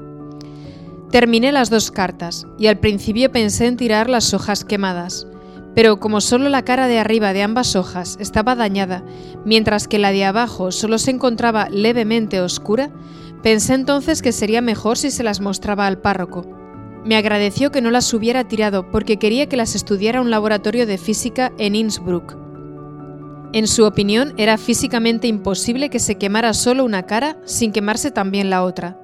Terminé 1.12 1.52
las 1.52 1.70
dos 1.70 1.92
cartas 1.92 2.48
y 2.58 2.68
al 2.68 2.80
principio 2.80 3.30
pensé 3.32 3.66
en 3.66 3.76
tirar 3.76 4.10
las 4.10 4.34
hojas 4.34 4.64
quemadas, 4.64 5.28
pero 5.76 6.00
como 6.00 6.22
solo 6.22 6.48
la 6.48 6.64
cara 6.64 6.88
de 6.88 7.00
arriba 7.00 7.34
de 7.34 7.44
ambas 7.44 7.76
hojas 7.76 8.16
estaba 8.22 8.56
dañada, 8.56 9.04
mientras 9.44 9.90
que 9.90 10.00
la 10.00 10.12
de 10.12 10.24
abajo 10.24 10.72
solo 10.72 11.00
se 11.00 11.12
encontraba 11.12 11.68
levemente 11.70 12.40
oscura, 12.40 12.92
pensé 13.44 13.74
entonces 13.74 14.22
que 14.22 14.32
sería 14.32 14.62
mejor 14.62 14.98
si 14.98 15.12
se 15.12 15.24
las 15.24 15.42
mostraba 15.42 15.86
al 15.86 16.00
párroco. 16.00 16.46
Me 17.04 17.18
agradeció 17.18 17.72
que 17.72 17.82
no 17.82 17.92
las 17.92 18.14
hubiera 18.14 18.48
tirado 18.48 18.90
porque 18.90 19.18
quería 19.18 19.50
que 19.50 19.58
las 19.58 19.76
estudiara 19.76 20.22
un 20.22 20.32
laboratorio 20.32 20.88
de 20.88 20.98
física 20.98 21.52
en 21.58 21.76
Innsbruck. 21.76 22.49
En 23.52 23.68
su 23.68 23.84
opinión, 23.86 24.36
era 24.38 24.60
físicamente 24.60 25.28
imposible 25.28 25.90
que 25.90 26.00
se 26.00 26.20
quemara 26.20 26.54
solo 26.54 26.86
una 26.86 27.08
cara 27.08 27.38
sin 27.46 27.72
quemarse 27.72 28.12
también 28.12 28.52
la 28.52 28.64
otra. 28.64 29.00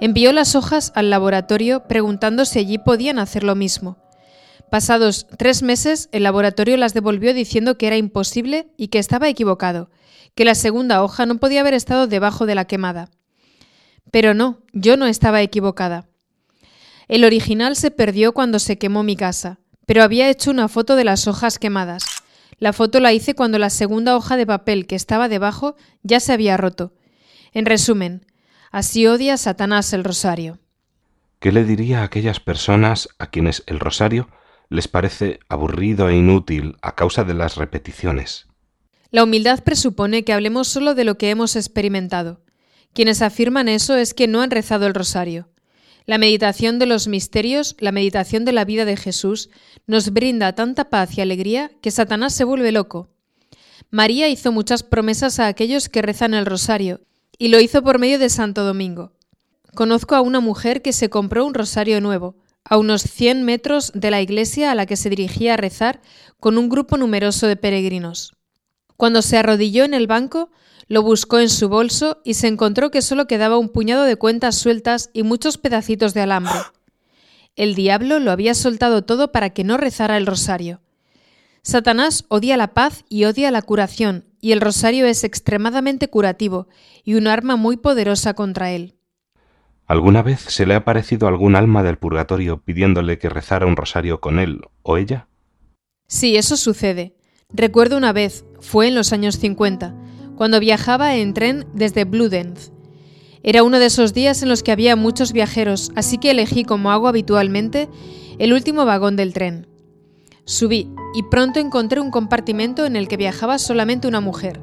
Envió 0.00 0.32
las 0.32 0.56
hojas 0.56 0.90
al 0.96 1.10
laboratorio 1.10 1.84
preguntando 1.86 2.44
si 2.44 2.58
allí 2.58 2.78
podían 2.78 3.20
hacer 3.20 3.44
lo 3.44 3.54
mismo. 3.54 3.98
Pasados 4.68 5.28
tres 5.38 5.62
meses, 5.62 6.08
el 6.10 6.24
laboratorio 6.24 6.76
las 6.76 6.92
devolvió 6.92 7.34
diciendo 7.34 7.78
que 7.78 7.86
era 7.86 7.96
imposible 7.96 8.66
y 8.76 8.88
que 8.88 8.98
estaba 8.98 9.28
equivocado, 9.28 9.90
que 10.34 10.44
la 10.44 10.56
segunda 10.56 11.04
hoja 11.04 11.24
no 11.24 11.36
podía 11.36 11.60
haber 11.60 11.74
estado 11.74 12.08
debajo 12.08 12.46
de 12.46 12.56
la 12.56 12.64
quemada. 12.64 13.10
Pero 14.10 14.34
no, 14.34 14.58
yo 14.72 14.96
no 14.96 15.06
estaba 15.06 15.40
equivocada. 15.40 16.08
El 17.06 17.22
original 17.24 17.76
se 17.76 17.92
perdió 17.92 18.32
cuando 18.32 18.58
se 18.58 18.76
quemó 18.76 19.04
mi 19.04 19.14
casa, 19.14 19.60
pero 19.86 20.02
había 20.02 20.30
hecho 20.30 20.50
una 20.50 20.66
foto 20.66 20.96
de 20.96 21.04
las 21.04 21.28
hojas 21.28 21.60
quemadas. 21.60 22.21
La 22.62 22.72
foto 22.72 23.00
la 23.00 23.12
hice 23.12 23.34
cuando 23.34 23.58
la 23.58 23.70
segunda 23.70 24.14
hoja 24.14 24.36
de 24.36 24.46
papel 24.46 24.86
que 24.86 24.94
estaba 24.94 25.28
debajo 25.28 25.74
ya 26.04 26.20
se 26.20 26.32
había 26.32 26.56
roto. 26.56 26.94
En 27.52 27.66
resumen, 27.66 28.24
Así 28.70 29.04
odia 29.08 29.36
Satanás 29.36 29.92
el 29.92 30.04
rosario. 30.04 30.60
¿Qué 31.40 31.50
le 31.50 31.64
diría 31.64 32.02
a 32.02 32.04
aquellas 32.04 32.38
personas 32.38 33.08
a 33.18 33.30
quienes 33.30 33.64
el 33.66 33.80
rosario 33.80 34.28
les 34.68 34.86
parece 34.86 35.40
aburrido 35.48 36.08
e 36.08 36.14
inútil 36.14 36.76
a 36.82 36.94
causa 36.94 37.24
de 37.24 37.34
las 37.34 37.56
repeticiones? 37.56 38.46
La 39.10 39.24
humildad 39.24 39.64
presupone 39.64 40.22
que 40.22 40.32
hablemos 40.32 40.68
solo 40.68 40.94
de 40.94 41.02
lo 41.02 41.18
que 41.18 41.30
hemos 41.30 41.56
experimentado. 41.56 42.42
Quienes 42.94 43.22
afirman 43.22 43.68
eso 43.68 43.96
es 43.96 44.14
que 44.14 44.28
no 44.28 44.40
han 44.40 44.52
rezado 44.52 44.86
el 44.86 44.94
rosario. 44.94 45.48
La 46.04 46.18
meditación 46.18 46.78
de 46.78 46.86
los 46.86 47.06
misterios, 47.06 47.76
la 47.78 47.92
meditación 47.92 48.44
de 48.44 48.52
la 48.52 48.64
vida 48.64 48.84
de 48.84 48.96
Jesús, 48.96 49.50
nos 49.86 50.12
brinda 50.12 50.54
tanta 50.54 50.90
paz 50.90 51.16
y 51.16 51.20
alegría 51.20 51.70
que 51.80 51.90
Satanás 51.90 52.34
se 52.34 52.44
vuelve 52.44 52.72
loco. 52.72 53.08
María 53.90 54.28
hizo 54.28 54.52
muchas 54.52 54.82
promesas 54.82 55.38
a 55.38 55.46
aquellos 55.46 55.88
que 55.88 56.02
rezan 56.02 56.34
el 56.34 56.46
rosario 56.46 57.02
y 57.38 57.48
lo 57.48 57.60
hizo 57.60 57.82
por 57.82 57.98
medio 57.98 58.18
de 58.18 58.30
Santo 58.30 58.64
Domingo. 58.64 59.12
Conozco 59.74 60.14
a 60.14 60.20
una 60.20 60.40
mujer 60.40 60.82
que 60.82 60.92
se 60.92 61.10
compró 61.10 61.46
un 61.46 61.54
rosario 61.54 62.00
nuevo, 62.00 62.36
a 62.64 62.78
unos 62.78 63.02
100 63.02 63.42
metros 63.42 63.92
de 63.94 64.10
la 64.10 64.20
iglesia 64.20 64.70
a 64.70 64.74
la 64.74 64.86
que 64.86 64.96
se 64.96 65.10
dirigía 65.10 65.54
a 65.54 65.56
rezar 65.56 66.00
con 66.40 66.58
un 66.58 66.68
grupo 66.68 66.96
numeroso 66.96 67.46
de 67.46 67.56
peregrinos. 67.56 68.34
Cuando 68.96 69.22
se 69.22 69.36
arrodilló 69.36 69.84
en 69.84 69.94
el 69.94 70.06
banco, 70.06 70.50
lo 70.88 71.02
buscó 71.02 71.38
en 71.38 71.48
su 71.48 71.68
bolso 71.68 72.20
y 72.24 72.34
se 72.34 72.48
encontró 72.48 72.90
que 72.90 73.02
solo 73.02 73.26
quedaba 73.26 73.58
un 73.58 73.68
puñado 73.68 74.04
de 74.04 74.16
cuentas 74.16 74.56
sueltas 74.56 75.10
y 75.12 75.22
muchos 75.22 75.58
pedacitos 75.58 76.14
de 76.14 76.22
alambre. 76.22 76.54
El 77.56 77.74
diablo 77.74 78.18
lo 78.18 78.30
había 78.30 78.54
soltado 78.54 79.02
todo 79.02 79.32
para 79.32 79.50
que 79.50 79.64
no 79.64 79.76
rezara 79.76 80.16
el 80.16 80.26
rosario. 80.26 80.80
Satanás 81.62 82.24
odia 82.28 82.56
la 82.56 82.74
paz 82.74 83.04
y 83.08 83.24
odia 83.24 83.50
la 83.50 83.62
curación, 83.62 84.24
y 84.40 84.52
el 84.52 84.60
rosario 84.60 85.06
es 85.06 85.22
extremadamente 85.22 86.08
curativo 86.08 86.66
y 87.04 87.14
un 87.14 87.28
arma 87.28 87.56
muy 87.56 87.76
poderosa 87.76 88.34
contra 88.34 88.72
él. 88.72 88.96
¿Alguna 89.86 90.22
vez 90.22 90.40
se 90.40 90.66
le 90.66 90.74
ha 90.74 90.84
parecido 90.84 91.28
algún 91.28 91.54
alma 91.54 91.82
del 91.82 91.98
purgatorio 91.98 92.62
pidiéndole 92.62 93.18
que 93.18 93.28
rezara 93.28 93.66
un 93.66 93.76
rosario 93.76 94.20
con 94.20 94.38
él 94.38 94.62
o 94.82 94.96
ella? 94.96 95.28
Sí, 96.06 96.36
eso 96.36 96.56
sucede. 96.56 97.14
Recuerdo 97.52 97.96
una 97.96 98.12
vez, 98.12 98.44
fue 98.60 98.88
en 98.88 98.94
los 98.94 99.12
años 99.12 99.38
50, 99.38 99.94
cuando 100.36 100.60
viajaba 100.60 101.16
en 101.16 101.34
tren 101.34 101.66
desde 101.74 102.04
Bludenz. 102.04 102.70
Era 103.42 103.62
uno 103.62 103.78
de 103.78 103.86
esos 103.86 104.14
días 104.14 104.42
en 104.42 104.48
los 104.48 104.62
que 104.62 104.72
había 104.72 104.94
muchos 104.96 105.32
viajeros, 105.32 105.90
así 105.96 106.18
que 106.18 106.30
elegí, 106.30 106.64
como 106.64 106.92
hago 106.92 107.08
habitualmente, 107.08 107.88
el 108.38 108.52
último 108.52 108.84
vagón 108.84 109.16
del 109.16 109.32
tren. 109.32 109.66
Subí 110.44 110.90
y 111.14 111.22
pronto 111.24 111.60
encontré 111.60 112.00
un 112.00 112.10
compartimento 112.10 112.86
en 112.86 112.96
el 112.96 113.08
que 113.08 113.16
viajaba 113.16 113.58
solamente 113.58 114.08
una 114.08 114.20
mujer. 114.20 114.60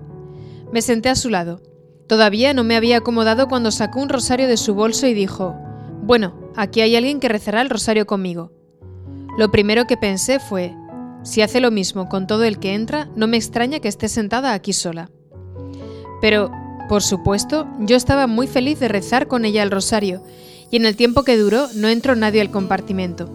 Me 0.71 0.81
senté 0.81 1.09
a 1.09 1.15
su 1.15 1.29
lado. 1.29 1.61
Todavía 2.07 2.53
no 2.53 2.63
me 2.63 2.75
había 2.75 2.97
acomodado 2.97 3.47
cuando 3.47 3.71
sacó 3.71 4.01
un 4.01 4.09
rosario 4.09 4.47
de 4.47 4.57
su 4.57 4.73
bolso 4.73 5.07
y 5.07 5.13
dijo, 5.13 5.55
Bueno, 6.01 6.51
aquí 6.55 6.81
hay 6.81 6.95
alguien 6.95 7.19
que 7.19 7.29
rezará 7.29 7.61
el 7.61 7.69
rosario 7.69 8.05
conmigo. 8.05 8.51
Lo 9.37 9.51
primero 9.51 9.85
que 9.85 9.95
pensé 9.95 10.39
fue, 10.39 10.75
si 11.23 11.41
hace 11.41 11.59
lo 11.59 11.71
mismo 11.71 12.09
con 12.09 12.27
todo 12.27 12.43
el 12.43 12.59
que 12.59 12.73
entra, 12.73 13.09
no 13.15 13.27
me 13.27 13.37
extraña 13.37 13.79
que 13.79 13.87
esté 13.87 14.07
sentada 14.07 14.53
aquí 14.53 14.73
sola. 14.73 15.11
Pero, 16.21 16.51
por 16.87 17.03
supuesto, 17.03 17.67
yo 17.79 17.95
estaba 17.95 18.27
muy 18.27 18.47
feliz 18.47 18.79
de 18.79 18.87
rezar 18.87 19.27
con 19.27 19.45
ella 19.45 19.63
el 19.63 19.71
rosario, 19.71 20.23
y 20.71 20.77
en 20.77 20.85
el 20.85 20.95
tiempo 20.95 21.23
que 21.23 21.37
duró 21.37 21.67
no 21.75 21.87
entró 21.87 22.15
nadie 22.15 22.41
al 22.41 22.51
compartimento. 22.51 23.29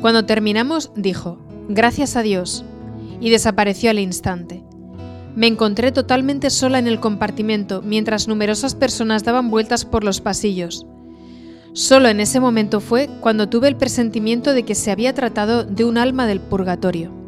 Cuando 0.00 0.24
terminamos, 0.24 0.90
dijo, 0.94 1.38
Gracias 1.68 2.16
a 2.16 2.22
Dios, 2.22 2.64
y 3.20 3.30
desapareció 3.30 3.90
al 3.90 3.98
instante. 3.98 4.62
Me 5.34 5.46
encontré 5.46 5.92
totalmente 5.92 6.50
sola 6.50 6.78
en 6.78 6.86
el 6.86 7.00
compartimento 7.00 7.82
mientras 7.82 8.28
numerosas 8.28 8.74
personas 8.74 9.24
daban 9.24 9.50
vueltas 9.50 9.84
por 9.84 10.04
los 10.04 10.20
pasillos. 10.20 10.86
Solo 11.72 12.08
en 12.08 12.20
ese 12.20 12.38
momento 12.38 12.80
fue 12.80 13.08
cuando 13.20 13.48
tuve 13.48 13.66
el 13.66 13.76
presentimiento 13.76 14.52
de 14.52 14.64
que 14.64 14.76
se 14.76 14.92
había 14.92 15.12
tratado 15.14 15.64
de 15.64 15.84
un 15.84 15.98
alma 15.98 16.26
del 16.26 16.40
purgatorio. 16.40 17.23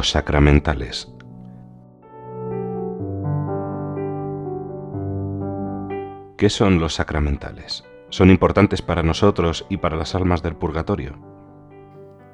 Los 0.00 0.12
sacramentales. 0.12 1.08
¿Qué 6.38 6.48
son 6.48 6.80
los 6.80 6.94
sacramentales? 6.94 7.84
¿Son 8.08 8.30
importantes 8.30 8.80
para 8.80 9.02
nosotros 9.02 9.66
y 9.68 9.76
para 9.76 9.98
las 9.98 10.14
almas 10.14 10.42
del 10.42 10.56
purgatorio? 10.56 11.18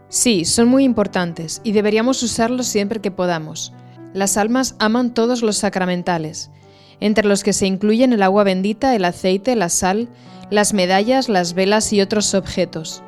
Sí, 0.09 0.45
son 0.45 0.69
muy 0.69 0.85
importantes 0.85 1.61
y 1.65 1.73
deberíamos 1.73 2.23
usarlos 2.23 2.69
siempre 2.69 3.01
que 3.01 3.11
podamos. 3.11 3.73
Las 4.15 4.37
almas 4.37 4.77
aman 4.79 5.13
todos 5.13 5.43
los 5.43 5.57
sacramentales, 5.57 6.53
entre 7.01 7.27
los 7.27 7.43
que 7.43 7.53
se 7.53 7.67
incluyen 7.67 8.13
el 8.13 8.23
agua 8.23 8.45
bendita, 8.45 8.95
el 8.95 9.05
aceite, 9.05 9.57
la 9.57 9.71
sal, 9.71 10.09
las 10.51 10.73
medallas, 10.73 11.29
las 11.29 11.55
velas 11.55 11.93
y 11.93 12.01
otros 12.01 12.33
objetos. 12.35 13.03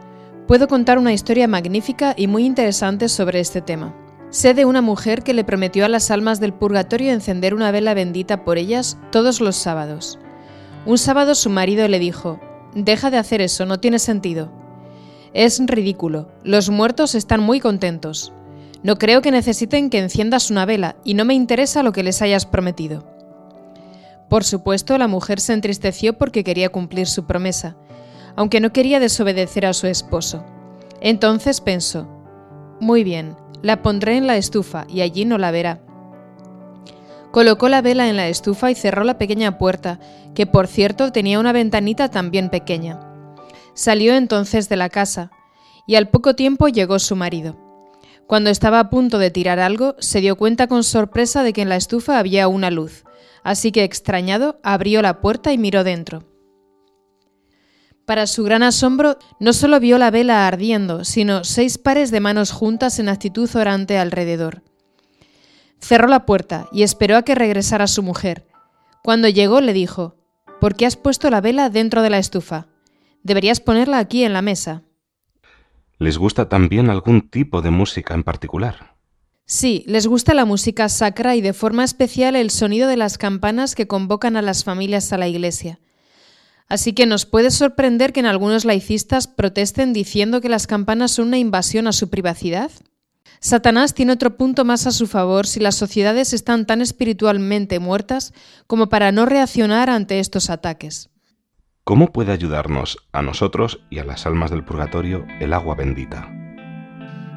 Puedo 0.49 0.67
contar 0.67 0.99
una 0.99 1.13
historia 1.13 1.47
magnífica 1.47 2.13
y 2.17 2.27
muy 2.27 2.45
interesante 2.45 3.09
sobre 3.09 3.39
este 3.39 3.61
tema. 3.61 3.95
Sé 4.31 4.53
de 4.53 4.67
una 4.67 4.83
mujer 4.83 5.23
que 5.23 5.33
le 5.33 5.45
prometió 5.45 5.87
a 5.87 5.89
las 5.89 6.11
almas 6.11 6.39
del 6.39 6.53
purgatorio 6.53 7.13
encender 7.13 7.55
una 7.55 7.71
vela 7.71 7.95
bendita 7.95 8.45
por 8.45 8.59
ellas 8.59 8.99
todos 9.11 9.41
los 9.41 9.57
sábados. 9.57 10.19
Un 10.85 10.99
sábado 10.99 11.35
su 11.35 11.49
marido 11.49 11.89
le 11.89 11.99
dijo, 11.99 12.39
Deja 12.75 13.11
de 13.11 13.17
hacer 13.17 13.41
eso, 13.41 13.65
no 13.65 13.81
tiene 13.81 13.99
sentido. 13.99 14.53
Es 15.33 15.59
ridículo, 15.65 16.29
los 16.45 16.69
muertos 16.69 17.15
están 17.15 17.41
muy 17.41 17.59
contentos. 17.59 18.33
No 18.83 18.97
creo 18.97 19.23
que 19.23 19.31
necesiten 19.31 19.89
que 19.89 19.99
enciendas 19.99 20.51
una 20.51 20.67
vela 20.67 20.97
y 21.05 21.15
no 21.15 21.25
me 21.25 21.35
interesa 21.35 21.83
lo 21.83 21.93
que 21.93 22.03
les 22.03 22.21
hayas 22.21 22.45
prometido. 22.45 23.05
Por 24.29 24.45
supuesto, 24.45 24.99
la 24.99 25.09
mujer 25.09 25.41
se 25.41 25.55
entristeció 25.55 26.19
porque 26.19 26.45
quería 26.45 26.69
cumplir 26.69 27.07
su 27.07 27.25
promesa, 27.25 27.77
aunque 28.37 28.61
no 28.61 28.73
quería 28.73 29.01
desobedecer 29.01 29.65
a 29.65 29.73
su 29.73 29.87
esposo. 29.87 30.45
Entonces 31.01 31.61
pensó, 31.61 32.07
muy 32.81 33.05
bien, 33.05 33.37
la 33.63 33.83
pondré 33.83 34.17
en 34.17 34.27
la 34.27 34.37
estufa 34.37 34.87
y 34.89 35.01
allí 35.01 35.25
no 35.25 35.39
la 35.39 35.51
verá. 35.51 35.81
Colocó 37.31 37.69
la 37.69 37.83
vela 37.83 38.09
en 38.09 38.17
la 38.17 38.29
estufa 38.29 38.71
y 38.71 38.75
cerró 38.75 39.05
la 39.05 39.19
pequeña 39.19 39.59
puerta, 39.59 40.01
que 40.35 40.47
por 40.47 40.67
cierto 40.67 41.13
tenía 41.13 41.39
una 41.39 41.53
ventanita 41.53 42.11
también 42.11 42.49
pequeña. 42.49 43.01
Salió 43.75 44.15
entonces 44.15 44.69
de 44.69 44.77
la 44.77 44.89
casa, 44.89 45.31
y 45.87 45.97
al 45.97 46.09
poco 46.09 46.35
tiempo 46.35 46.69
llegó 46.69 46.99
su 46.99 47.17
marido. 47.17 47.57
Cuando 48.27 48.51
estaba 48.51 48.79
a 48.81 48.91
punto 48.91 49.19
de 49.19 49.31
tirar 49.31 49.59
algo, 49.59 49.97
se 49.99 50.21
dio 50.21 50.37
cuenta 50.37 50.67
con 50.67 50.85
sorpresa 50.85 51.43
de 51.43 51.53
que 51.53 51.63
en 51.63 51.69
la 51.69 51.77
estufa 51.77 52.19
había 52.19 52.49
una 52.49 52.71
luz, 52.71 53.05
así 53.43 53.73
que 53.73 53.85
extrañado 53.85 54.61
abrió 54.63 55.03
la 55.03 55.21
puerta 55.21 55.53
y 55.53 55.59
miró 55.59 55.85
dentro. 55.85 56.25
Para 58.09 58.27
su 58.27 58.43
gran 58.43 58.63
asombro, 58.63 59.19
no 59.39 59.53
solo 59.53 59.81
vio 59.81 59.99
la 59.99 60.11
vela 60.11 60.47
ardiendo, 60.47 61.05
sino 61.05 61.45
seis 61.45 61.77
pares 61.77 62.11
de 62.11 62.21
manos 62.21 62.53
juntas 62.53 62.99
en 62.99 63.11
actitud 63.11 63.55
orante 63.55 63.99
alrededor. 63.99 64.63
Cerró 65.79 66.09
la 66.09 66.25
puerta 66.25 66.71
y 66.73 66.85
esperó 66.85 67.19
a 67.19 67.23
que 67.23 67.35
regresara 67.35 67.87
su 67.87 68.03
mujer. 68.03 68.47
Cuando 69.03 69.29
llegó 69.29 69.61
le 69.61 69.75
dijo, 69.75 70.17
¿Por 70.59 70.75
qué 70.75 70.87
has 70.87 70.97
puesto 70.97 71.29
la 71.29 71.43
vela 71.43 71.69
dentro 71.69 72.01
de 72.01 72.09
la 72.09 72.17
estufa? 72.17 72.69
Deberías 73.25 73.61
ponerla 73.61 73.99
aquí 73.99 74.25
en 74.25 74.33
la 74.33 74.41
mesa. 74.41 74.85
¿Les 75.99 76.17
gusta 76.17 76.49
también 76.49 76.89
algún 76.89 77.29
tipo 77.29 77.61
de 77.61 77.71
música 77.71 78.15
en 78.15 78.25
particular? 78.25 78.97
Sí, 79.45 79.85
les 79.87 80.07
gusta 80.07 80.33
la 80.33 80.47
música 80.47 80.89
sacra 80.89 81.37
y 81.37 81.43
de 81.43 81.53
forma 81.53 81.85
especial 81.85 82.37
el 82.37 82.49
sonido 82.49 82.89
de 82.89 82.97
las 82.97 83.19
campanas 83.19 83.75
que 83.75 83.87
convocan 83.87 84.39
a 84.39 84.41
las 84.41 84.65
familias 84.65 85.13
a 85.13 85.19
la 85.19 85.29
iglesia. 85.29 85.79
Así 86.69 86.93
que 86.93 87.07
nos 87.07 87.25
puede 87.25 87.51
sorprender 87.51 88.13
que 88.13 88.21
en 88.21 88.27
algunos 88.27 88.65
laicistas 88.65 89.27
protesten 89.27 89.93
diciendo 89.93 90.41
que 90.41 90.51
las 90.51 90.67
campanas 90.67 91.13
son 91.13 91.29
una 91.29 91.39
invasión 91.39 91.87
a 91.87 91.93
su 91.93 92.11
privacidad. 92.11 92.71
Satanás 93.41 93.95
tiene 93.95 94.13
otro 94.13 94.37
punto 94.37 94.65
más 94.65 94.87
a 94.87 94.91
su 94.91 95.07
favor 95.07 95.47
si 95.47 95.61
las 95.61 95.77
sociedades 95.77 96.33
están 96.33 96.67
tan 96.67 96.83
espiritualmente 96.83 97.79
muertas 97.79 98.35
como 98.67 98.89
para 98.89 99.13
no 99.13 99.27
reaccionar 99.27 99.89
ante 99.89 100.19
estos 100.19 100.51
ataques. 100.51 101.09
¿Cómo 101.85 102.13
puede 102.13 102.33
ayudarnos 102.33 102.99
a 103.13 103.23
nosotros 103.23 103.81
y 103.89 103.99
a 104.01 104.05
las 104.05 104.27
almas 104.27 104.51
del 104.51 104.65
purgatorio 104.65 105.25
el 105.41 105.55
agua 105.55 105.75
bendita? 105.75 106.29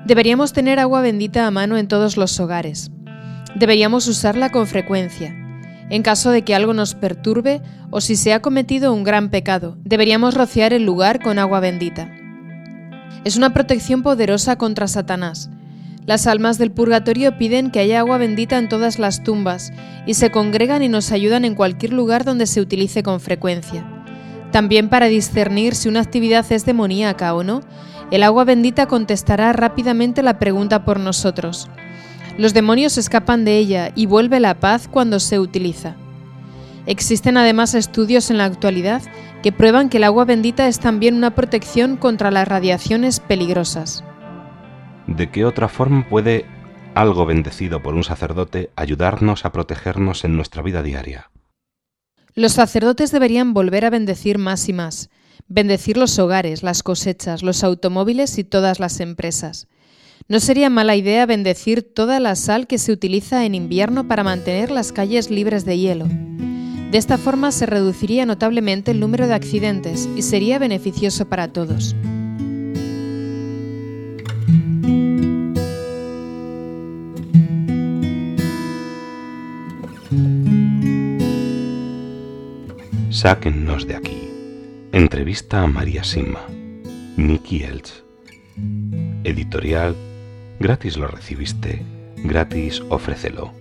Deberíamos 0.06 0.52
tener 0.52 0.80
agua 0.80 1.00
bendita 1.02 1.48
a 1.48 1.52
mano 1.52 1.78
en 1.78 1.88
todos 1.88 2.18
los 2.18 2.38
hogares. 2.40 2.92
Deberíamos 3.56 4.08
usarla 4.08 4.50
con 4.50 4.68
frecuencia 4.68 5.41
en 5.92 6.04
caso 6.04 6.32
de 6.32 6.44
que 6.44 6.56
algo 6.56 6.74
nos 6.74 6.96
perturbe 6.96 7.62
o 7.92 8.00
si 8.00 8.16
se 8.16 8.34
ha 8.34 8.42
cometido 8.42 8.94
un 8.94 9.04
gran 9.04 9.30
pecado. 9.30 9.78
Deberíamos 9.84 10.34
rociar 10.36 10.72
el 10.72 10.86
lugar 10.86 11.22
con 11.22 11.38
agua 11.38 11.60
bendita. 11.60 12.10
Es 13.26 13.36
una 13.36 13.54
protección 13.54 14.02
poderosa 14.02 14.56
contra 14.56 14.88
Satanás. 14.88 15.50
Las 16.06 16.28
almas 16.28 16.58
del 16.58 16.72
purgatorio 16.72 17.38
piden 17.38 17.72
que 17.72 17.80
haya 17.82 18.00
agua 18.00 18.18
bendita 18.18 18.58
en 18.58 18.70
todas 18.70 19.00
las 19.00 19.22
tumbas 19.22 19.74
y 20.06 20.14
se 20.14 20.32
congregan 20.32 20.82
y 20.82 20.88
nos 20.88 21.12
ayudan 21.12 21.44
en 21.44 21.56
cualquier 21.56 21.92
lugar 21.92 22.24
donde 22.24 22.48
se 22.48 22.62
utilice 22.62 23.04
con 23.04 23.20
frecuencia. 23.20 23.86
También 24.52 24.88
para 24.88 25.08
discernir 25.08 25.76
si 25.76 25.90
una 25.90 26.00
actividad 26.00 26.50
es 26.54 26.66
demoníaca 26.66 27.36
o 27.36 27.44
no, 27.44 27.62
el 28.12 28.24
agua 28.24 28.46
bendita 28.46 28.88
contestará 28.88 29.52
rápidamente 29.52 30.24
la 30.24 30.40
pregunta 30.40 30.86
por 30.86 31.02
nosotros. 31.02 31.70
Los 32.38 32.54
demonios 32.54 32.98
escapan 32.98 33.46
de 33.46 33.58
ella 33.58 33.92
y 33.96 34.06
vuelve 34.06 34.40
la 34.40 34.60
paz 34.60 34.88
cuando 34.88 35.20
se 35.20 35.40
utiliza. 35.40 35.96
Existen 36.86 37.38
además 37.38 37.76
estudios 37.76 38.32
en 38.32 38.38
la 38.38 38.46
actualidad 38.46 39.02
que 39.44 39.52
prueban 39.52 39.90
que 39.90 39.98
el 39.98 40.04
agua 40.04 40.26
bendita 40.26 40.68
es 40.68 40.80
también 40.80 41.16
una 41.16 41.36
protección 41.36 41.98
contra 41.98 42.32
las 42.32 42.48
radiaciones 42.48 43.20
peligrosas. 43.20 44.04
¿De 45.08 45.30
qué 45.30 45.46
otra 45.46 45.68
forma 45.68 46.08
puede 46.08 46.46
algo 46.96 47.26
bendecido 47.26 47.82
por 47.82 47.94
un 47.94 48.04
sacerdote 48.04 48.72
ayudarnos 48.76 49.46
a 49.46 49.52
protegernos 49.52 50.24
en 50.24 50.36
nuestra 50.36 50.62
vida 50.62 50.82
diaria? 50.82 51.32
Los 52.34 52.54
sacerdotes 52.54 53.12
deberían 53.12 53.54
volver 53.54 53.86
a 53.86 53.90
bendecir 53.90 54.38
más 54.38 54.70
y 54.70 54.74
más, 54.74 55.10
bendecir 55.48 55.98
los 55.98 56.18
hogares, 56.18 56.64
las 56.64 56.82
cosechas, 56.82 57.44
los 57.44 57.64
automóviles 57.64 58.38
y 58.38 58.44
todas 58.44 58.80
las 58.80 59.00
empresas. 59.02 59.68
No 60.32 60.40
sería 60.40 60.70
mala 60.70 60.96
idea 60.96 61.26
bendecir 61.26 61.82
toda 61.84 62.22
la 62.22 62.38
sal 62.38 62.66
que 62.66 62.78
se 62.78 62.94
utiliza 62.94 63.46
en 63.46 63.54
invierno 63.54 64.08
para 64.08 64.24
mantener 64.24 64.72
las 64.72 64.94
calles 64.94 65.30
libres 65.30 65.66
de 65.66 65.78
hielo. 65.78 66.06
De 66.06 66.98
esta 66.98 67.18
forma 67.18 67.52
se 67.52 67.66
reduciría 67.66 68.26
notablemente 68.26 68.92
el 68.92 69.02
número 69.02 69.28
de 69.28 69.34
accidentes 69.34 70.08
y 70.16 70.22
sería 70.22 70.58
beneficioso 70.58 71.28
para 71.28 71.52
todos. 71.52 71.98
Sáquennos 83.10 83.86
de 83.86 83.96
aquí. 83.98 84.30
Entrevista 84.94 85.62
a 85.64 85.68
María 85.68 86.06
Sima. 86.06 86.40
Nicky 87.18 87.64
Elch. 87.64 87.92
Editorial 89.26 89.94
gratis 90.62 90.96
lo 90.96 91.08
recibiste, 91.08 91.84
gratis 92.18 92.82
ofrécelo. 92.90 93.52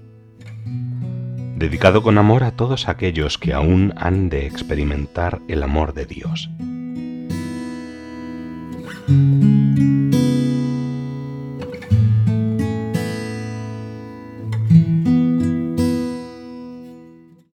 Dedicado 1.56 2.02
con 2.02 2.18
amor 2.18 2.44
a 2.44 2.52
todos 2.52 2.88
aquellos 2.88 3.38
que 3.38 3.54
aún 3.54 3.92
han 3.96 4.28
de 4.28 4.46
experimentar 4.46 5.40
el 5.48 5.62
amor 5.62 5.94
de 5.94 6.06
Dios. 6.06 6.50